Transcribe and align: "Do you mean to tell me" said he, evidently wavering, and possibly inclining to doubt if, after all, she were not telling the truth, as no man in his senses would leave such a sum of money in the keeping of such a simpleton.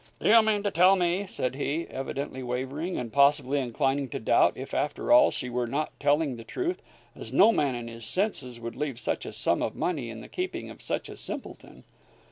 "Do 0.19 0.27
you 0.29 0.41
mean 0.41 0.63
to 0.63 0.71
tell 0.71 0.95
me" 0.95 1.27
said 1.29 1.53
he, 1.53 1.85
evidently 1.87 2.41
wavering, 2.41 2.97
and 2.97 3.13
possibly 3.13 3.59
inclining 3.59 4.09
to 4.09 4.19
doubt 4.19 4.53
if, 4.57 4.73
after 4.73 5.11
all, 5.11 5.29
she 5.29 5.47
were 5.47 5.67
not 5.67 5.91
telling 5.99 6.37
the 6.37 6.43
truth, 6.43 6.81
as 7.15 7.31
no 7.31 7.51
man 7.51 7.75
in 7.75 7.87
his 7.87 8.03
senses 8.03 8.59
would 8.59 8.75
leave 8.75 8.99
such 8.99 9.27
a 9.27 9.31
sum 9.31 9.61
of 9.61 9.75
money 9.75 10.09
in 10.09 10.19
the 10.21 10.27
keeping 10.27 10.71
of 10.71 10.81
such 10.81 11.07
a 11.07 11.15
simpleton. 11.15 11.83